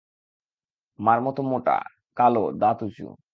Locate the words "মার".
0.99-1.19